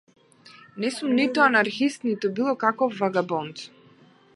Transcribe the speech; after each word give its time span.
Не 0.81 0.89
сум 0.95 1.11
ниту 1.17 1.39
анархист 1.49 1.99
ниту 2.07 2.27
било 2.35 2.53
каков 2.63 2.91
вагабонт. 3.01 3.55